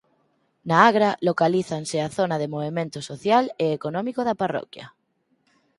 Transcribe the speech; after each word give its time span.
Na 0.67 0.77
Agra 0.89 1.11
localízanse 1.27 1.97
a 2.01 2.07
zona 2.17 2.35
de 2.41 2.51
movemento 2.53 2.99
social 3.09 3.43
e 3.65 3.67
económico 3.77 4.21
da 4.27 4.39
parroquia. 4.41 4.85